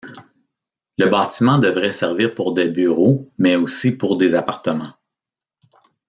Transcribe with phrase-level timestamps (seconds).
[0.97, 4.93] Le bâtiment devrait servir pour des bureaux mais aussi pour des appartements.